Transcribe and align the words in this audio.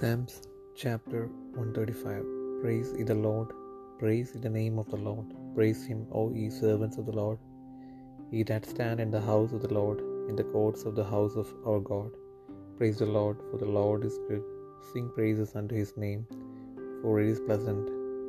Psalms 0.00 0.34
chapter 0.82 1.20
135 1.62 2.20
Praise 2.60 2.90
ye 2.98 3.02
the 3.08 3.16
Lord, 3.24 3.48
praise 4.02 4.30
the 4.44 4.52
name 4.54 4.76
of 4.82 4.86
the 4.92 5.00
Lord, 5.08 5.26
praise 5.56 5.82
him, 5.88 6.00
O 6.18 6.22
ye 6.36 6.44
servants 6.60 6.96
of 7.00 7.04
the 7.08 7.16
Lord, 7.18 7.40
ye 8.30 8.42
that 8.50 8.70
stand 8.72 8.98
in 9.04 9.10
the 9.14 9.24
house 9.28 9.52
of 9.56 9.60
the 9.64 9.74
Lord, 9.78 9.98
in 10.28 10.36
the 10.38 10.48
courts 10.54 10.84
of 10.88 10.94
the 10.98 11.08
house 11.14 11.34
of 11.42 11.50
our 11.68 11.82
God. 11.90 12.12
Praise 12.78 12.98
the 13.02 13.10
Lord, 13.18 13.38
for 13.48 13.58
the 13.62 13.72
Lord 13.78 14.06
is 14.10 14.16
good. 14.28 14.44
Sing 14.90 15.08
praises 15.16 15.52
unto 15.60 15.76
his 15.82 15.92
name, 16.04 16.22
for 17.02 17.14
it 17.22 17.28
is 17.34 17.46
pleasant. 17.48 17.86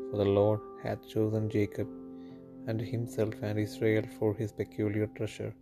For 0.10 0.19
the 0.24 0.32
Lord 0.39 0.61
hath 0.86 1.11
chosen 1.15 1.46
Jacob 1.57 1.89
and 2.68 2.82
himself 2.93 3.36
and 3.50 3.65
Israel 3.68 4.07
for 4.18 4.32
his 4.42 4.51
peculiar 4.64 5.07
treasure. 5.19 5.54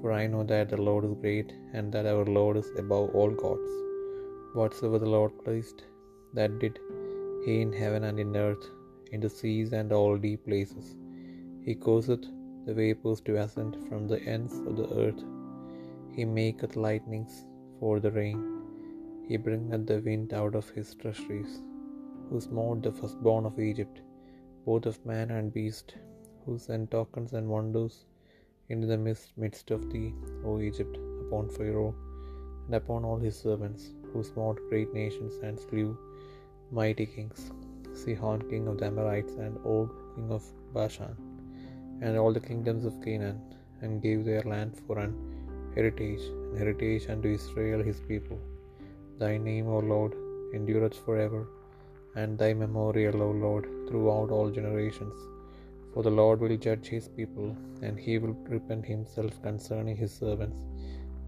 For 0.00 0.12
I 0.22 0.26
know 0.34 0.44
that 0.54 0.70
the 0.74 0.84
Lord 0.90 1.04
is 1.10 1.16
great, 1.26 1.52
and 1.76 1.92
that 1.96 2.08
our 2.14 2.28
Lord 2.38 2.56
is 2.62 2.70
above 2.84 3.10
all 3.18 3.34
gods. 3.44 3.74
Whatsoever 4.54 4.98
the 4.98 5.10
Lord 5.10 5.32
placed, 5.44 5.84
that 6.34 6.58
did 6.58 6.78
he 7.44 7.60
in 7.60 7.72
heaven 7.72 8.04
and 8.04 8.18
in 8.18 8.36
earth, 8.36 8.70
in 9.12 9.20
the 9.20 9.28
seas 9.28 9.72
and 9.72 9.92
all 9.92 10.16
deep 10.16 10.44
places. 10.46 10.96
He 11.64 11.74
causeth 11.74 12.24
the 12.66 12.74
vapours 12.74 13.20
to 13.22 13.36
ascend 13.36 13.76
from 13.88 14.08
the 14.08 14.20
ends 14.22 14.54
of 14.68 14.76
the 14.76 14.88
earth. 14.94 15.22
He 16.14 16.24
maketh 16.24 16.76
lightnings 16.76 17.46
for 17.78 18.00
the 18.00 18.10
rain. 18.10 18.40
He 19.28 19.36
bringeth 19.36 19.86
the 19.86 20.00
wind 20.00 20.32
out 20.32 20.54
of 20.54 20.70
his 20.70 20.94
treasuries, 20.94 21.62
who 22.28 22.40
smote 22.40 22.82
the 22.82 22.92
firstborn 22.92 23.46
of 23.46 23.60
Egypt, 23.60 24.00
both 24.64 24.86
of 24.86 25.04
man 25.04 25.30
and 25.30 25.52
beast, 25.52 25.96
who 26.44 26.58
sent 26.58 26.90
tokens 26.90 27.32
and 27.32 27.48
wonders 27.48 28.06
into 28.68 28.86
the 28.86 28.98
midst 29.36 29.70
of 29.70 29.90
thee, 29.90 30.14
O 30.44 30.60
Egypt, 30.60 30.96
upon 31.26 31.48
Pharaoh 31.48 31.94
and 32.66 32.74
upon 32.74 33.04
all 33.04 33.18
his 33.18 33.38
servants, 33.38 33.92
who 34.10 34.22
smote 34.30 34.58
great 34.70 34.90
nations 35.02 35.34
and 35.46 35.58
slew 35.64 35.88
mighty 36.78 37.06
kings, 37.14 37.40
Sihon 38.00 38.40
king 38.50 38.64
of 38.70 38.78
the 38.78 38.86
Amorites, 38.90 39.34
and 39.44 39.56
Og 39.74 39.90
king 40.14 40.30
of 40.36 40.44
Bashan, 40.74 41.14
and 42.04 42.18
all 42.20 42.34
the 42.36 42.46
kingdoms 42.48 42.84
of 42.90 43.00
Canaan, 43.06 43.38
and 43.82 44.02
gave 44.06 44.20
their 44.28 44.44
land 44.52 44.72
for 44.86 44.96
an 45.04 45.14
heritage, 45.76 46.24
an 46.48 46.56
heritage 46.62 47.06
unto 47.14 47.36
Israel 47.38 47.82
his 47.90 48.00
people. 48.10 48.40
Thy 49.22 49.34
name, 49.50 49.68
O 49.76 49.78
Lord, 49.94 50.12
endureth 50.56 50.98
forever, 51.06 51.42
and 52.20 52.38
thy 52.40 52.52
memorial, 52.64 53.18
O 53.28 53.30
Lord, 53.46 53.64
throughout 53.88 54.30
all 54.36 54.50
generations. 54.58 55.18
For 55.92 56.02
the 56.06 56.16
Lord 56.20 56.38
will 56.42 56.56
judge 56.66 56.86
his 56.96 57.08
people, 57.18 57.48
and 57.86 57.96
he 58.06 58.14
will 58.22 58.36
repent 58.56 58.84
himself 58.94 59.34
concerning 59.48 59.96
his 60.02 60.14
servants. 60.22 60.60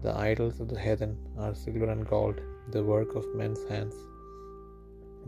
The 0.05 0.15
idols 0.29 0.57
of 0.63 0.67
the 0.71 0.79
heathen 0.85 1.13
are 1.43 1.53
silver 1.63 1.89
and 1.93 2.05
gold, 2.13 2.37
the 2.73 2.83
work 2.83 3.15
of 3.19 3.25
men's 3.39 3.63
hands. 3.71 3.95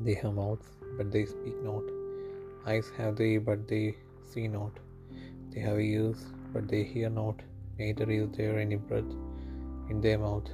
They 0.05 0.15
have 0.21 0.35
mouths, 0.39 0.67
but 0.97 1.11
they 1.13 1.25
speak 1.25 1.57
not. 1.69 1.85
Eyes 2.71 2.89
have 2.97 3.13
they, 3.21 3.37
but 3.49 3.67
they 3.71 3.85
see 4.31 4.47
not. 4.47 4.73
They 5.51 5.61
have 5.67 5.79
ears, 5.79 6.19
but 6.53 6.67
they 6.71 6.83
hear 6.83 7.09
not. 7.09 7.39
Neither 7.79 8.09
is 8.17 8.27
there 8.37 8.57
any 8.65 8.75
breath 8.89 9.13
in 9.89 9.99
their 10.05 10.19
mouth. 10.25 10.49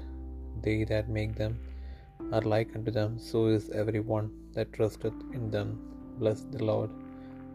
They 0.65 0.77
that 0.91 1.09
make 1.17 1.35
them 1.41 1.59
are 2.35 2.45
like 2.53 2.71
unto 2.77 2.91
them, 2.99 3.19
so 3.27 3.41
is 3.57 3.69
every 3.81 4.03
one 4.15 4.29
that 4.55 4.71
trusteth 4.77 5.19
in 5.33 5.51
them. 5.57 5.69
Bless 6.21 6.41
the 6.55 6.63
Lord, 6.71 6.89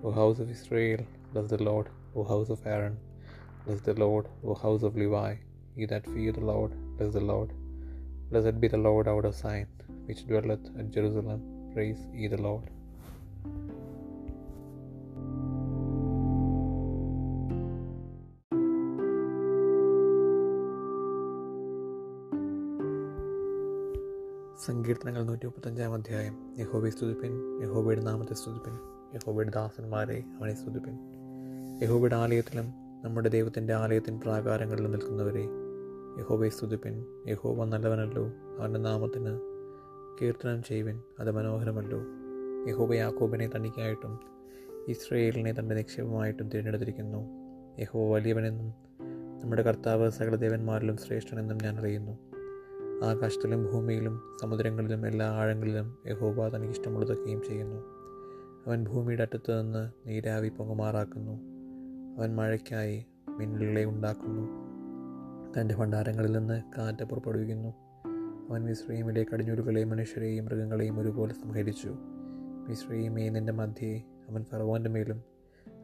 O 0.05 0.12
house 0.20 0.39
of 0.44 0.50
Israel. 0.56 1.00
Bless 1.33 1.48
the 1.55 1.62
Lord, 1.70 1.89
O 2.17 2.24
house 2.34 2.50
of 2.56 2.67
Aaron. 2.74 2.98
Bless 3.64 3.80
the 3.89 3.98
Lord, 4.05 4.28
O 4.44 4.55
house 4.67 4.84
of 4.91 4.96
Levi. 5.02 5.33
Ye 5.77 5.86
that 5.86 6.06
fear 6.14 6.33
the 6.39 6.46
Lord, 6.52 6.72
bless 6.98 7.12
the 7.19 7.27
Lord. 7.33 7.50
Blessed 8.33 8.58
be 8.58 8.69
the 8.69 8.78
Lord 8.78 9.06
of 9.08 9.34
Zion, 9.34 9.66
which 10.06 10.27
dwelleth 10.27 10.66
at 10.75 10.91
Jerusalem. 10.91 11.41
Praise 11.75 12.02
ye 12.14 12.29
the 12.29 12.39
Lord. 12.39 12.68
സങ്കീർത്തനങ്ങൾ 24.62 25.23
നൂറ്റി 25.23 25.46
മുപ്പത്തഞ്ചാം 25.46 25.95
അധ്യായം 25.95 26.35
യഹോബി 26.61 26.90
സ്തുതിപ്പിൻ 26.90 27.33
യഹോബയുടെ 27.62 28.02
നാമത്തെ 28.02 28.35
സ്തുതിപ്പിൻ 28.35 28.74
യഹോബയുടെ 29.14 29.52
ദാസന്മാരെ 29.56 30.18
അവനെ 30.36 30.55
സ്തുതിപ്പിൻ 30.55 30.95
യഹോബയുടെ 31.83 32.17
ആലയത്തിലും 32.17 32.67
നമ്മുടെ 33.05 33.29
ദൈവത്തിന്റെ 33.29 33.74
ആലയത്തിൻ 33.74 34.17
പ്രാകാരങ്ങളിലും 34.24 34.92
നിൽക്കുന്നവരെ 34.96 35.45
യഹോബയെ 36.18 36.48
സ്തുതിപ്പിൻ. 36.48 37.05
യഹോബ 37.28 37.64
നല്ലവനല്ലോ. 37.64 38.30
അവന്റെ 38.58 38.80
നാമത്തിന് 38.80 39.39
കീർത്തനം 40.23 40.62
ചെയ്യുവിൻ. 40.62 41.00
അത് 41.20 41.30
മനോഹരമല്ലോ. 41.30 42.02
യഹോബ 42.68 42.95
യാക്കോബിനെ 42.95 43.50
തനിക്കായിട്ടും 43.56 44.18
ഇസ്രയേലിനെ 44.89 45.52
തന്റെ 45.52 45.74
നിക്ഷേപമായിട്ടും 45.74 46.48
തിരഞ്ഞെടുത്തിരിക്കുന്നു. 46.48 47.30
യഹോബ 47.80 48.12
വലിയവനെന്നും 48.12 48.74
നമ്മുടെ 49.42 49.62
കർത്താവ് 49.62 50.11
സകല 50.11 50.34
ദേവന്മാരിലും 50.34 50.96
ശ്രേഷ്ഠനെന്നും 50.96 51.58
ഞാൻ 51.62 51.78
അറിയുന്നു. 51.78 52.12
ആകാശത്തിലും 53.05 53.67
ഭൂമിയിലും 53.73 54.20
സമുദ്രങ്ങളിലും 54.42 55.06
എല്ലാ 55.06 55.27
ആഴങ്ങളിലും 55.27 55.98
യഹോബ 56.06 56.48
തനിക്ക് 56.48 56.73
ഇഷ്ടമുള്ളതൊക്കെയും 56.73 57.42
ചെയ്യുന്നു. 57.42 57.83
അവൻ 58.67 58.84
ഭൂമിയുടെ 58.84 59.23
അറ്റത്ത് 59.23 59.62
നിന്ന് 59.62 60.08
നീരാവി 60.08 60.48
പൊങ്ങുമാറാക്കുന്നു 60.48 61.33
അവൻ 62.18 62.36
മഴയ്ക്കായി 62.36 63.06
മിന്നലുകളെ 63.29 63.84
ഉണ്ടാക്കുന്നു. 63.84 64.71
തന്റെ 65.58 65.77
ഭണ്ഡാരങ്ങളിൽ 65.77 66.33
നിന്ന് 66.33 66.63
കാറ്റ് 66.79 67.05
പുറപ്പെടുവിക്കുന്നു. 67.05 67.68
അവൻ 68.51 68.64
മിശ്രീമിലെ 68.64 69.27
കടിഞ്ഞൂലുകളെയും 69.35 69.90
മനുഷ്യരെയും 69.90 70.45
മൃഗങ്ങളെയും 70.45 70.98
ഒരുപോലെ 70.98 71.35
സംഹരിച്ചു. 71.35 71.95
മിശ്രീമേ 72.68 73.29
നിന്റെ 73.29 73.52
മധ്യേ 73.52 74.02
അവൻ 74.30 74.45
ഫറവോന്റെ 74.45 74.91
മേലും 74.91 75.23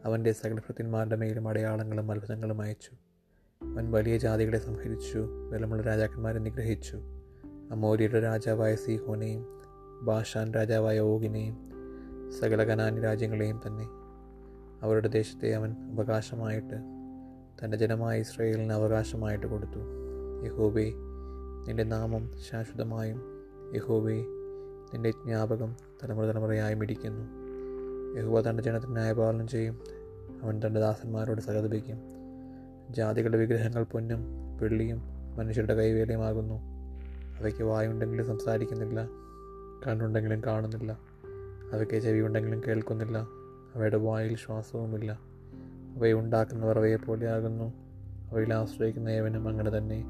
അവന്റെ 0.05 0.33
സകലഭൃത്യന്മാരുടെ 0.33 1.17
മേലും 1.17 1.49
അടയാളങ്ങളും 1.49 2.12
അത്ഭുതങ്ങളും 2.12 2.62
അയച്ചു. 2.62 2.91
അവൻ 3.62 3.91
വലിയ 3.91 4.19
ജാതികളെ 4.19 4.59
സംഹരിച്ചു 4.59 5.28
ബലമുള്ള 5.53 5.83
രാജാക്കന്മാരെ 5.83 6.39
നിഗ്രഹിച്ചു. 6.39 6.97
അമോര്യയുടെ 7.71 8.21
രാജാവായ 8.21 8.77
സീഹോനെയും 8.77 9.47
ബാഷാൻ 10.03 10.55
രാജാവായ 10.55 11.01
ഓഗിനെയും 11.01 11.71
സകല 12.41 12.65
കനാനി 12.65 13.01
രാജ്യങ്ങളെയും 13.01 13.61
തന്നെ. 13.67 13.84
അവരുടെ 14.83 15.09
ദേശത്തെ 15.09 15.55
അവൻ 15.55 15.73
അവകാശമായിട്ട് 15.73 16.97
തന്റെ 17.65 17.77
ജനമായ 17.77 18.21
ഇസ്രയേലിന് 18.21 18.73
അവകാശമായിട്ട് 18.73 19.47
കൊടുത്തു. 19.47 19.79
യഹോബേ 20.45 20.93
നിന്റെ 21.69 21.83
നാമം 21.83 22.33
ശാശ്വതമായും 22.51 23.23
യഹോബേ 23.75 24.25
നിന്റെ 24.95 25.11
ജ്ഞാപകം 25.11 25.77
തലമുറ 26.03 26.27
തലമുറയായും 26.27 26.83
ഇടിക്കുന്നു 26.83 27.49
യഹോബ 28.21 28.41
തന്റെ 28.41 28.63
ജനത്തിന് 28.63 28.93
ന്യായപാലനം 28.93 29.49
ചെയ്യും. 29.49 29.81
അവൻ 30.43 30.61
തന്റെ 30.67 30.81
ദാസന്മാരോട് 30.81 31.41
സഹതപിക്കും. 31.41 31.99
ജാതികളുടെ 32.91 33.39
വിഗ്രഹങ്ങൾ 33.39 33.83
പൊന്നും 33.83 34.25
വെള്ളിയും 34.63 35.03
മനുഷ്യരുടെ 35.37 35.75
കൈവേലയുമാകുന്നു. 35.75 36.55
അവയ്ക്ക് 37.39 37.63
വായുണ്ടെങ്കിലും 37.63 38.27
സംസാരിക്കുന്നില്ല 38.27 39.09
കണ്ണുണ്ടെങ്കിലും 39.87 40.43
കാണുന്നില്ല. 40.47 40.99
അവയ്ക്ക് 41.73 41.99
ചെവിയുണ്ടെങ്കിലും 41.99 42.63
കേൾക്കുന്നില്ല. 42.67 43.19
അവയുടെ 43.75 43.97
വായിൽ 43.97 44.37
ശ്വാസവുമില്ല. 44.37 45.21
അവയെ 45.98 46.12
ഉണ്ടാക്കുന്നവർ 46.12 46.78
അവയെ 46.78 46.97
പോലെയാകുന്നു. 46.97 47.72
അവയിൽ 48.31 48.54
ആശ്രയിക്കുന്ന 48.54 49.09
ഏവനും 49.09 49.48
അങ്ങനെ 49.48 49.78
തന്നെ. 49.78 50.04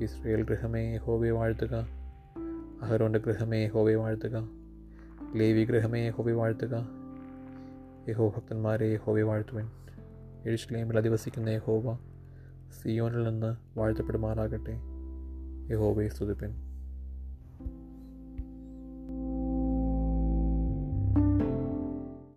ഇസ്രയേൽ 0.00 0.42
ഗൃഹമേ 0.42 0.96
ഹോബിയെ 0.96 1.30
വാഴ്ത്തുക. 1.30 1.86
അഹരോന്റെ 2.82 3.18
ഗൃഹമേ 3.18 3.66
ഹോബിയെ 3.66 3.94
വാഴ്ത്തുക. 3.94 4.48
ലേവി 5.34 5.64
ഗൃഹമേ 5.64 6.10
ഹോബി 6.10 6.32
വാഴ്ത്തുക. 6.32 6.88
യഹോ 8.08 8.28
ഭക്തന്മാരെ 8.36 8.96
ഹോബയെ 8.96 9.22
വാഴ്ത്തുവൻ. 9.22 9.68
എഴുഷ്ലേമിൽ 10.44 10.96
അധിവസിക്കുന്ന 10.96 11.48
യഹോവ 11.48 11.98
സിയോനിൽ 12.82 13.28
നിന്ന് 13.28 13.78
വാഴ്ത്തപ്പെടുമാറാകട്ടെ. 13.78 14.74
യഹോബയെ 15.70 16.08
സ്തുതിപ്പൻ. 16.08 16.67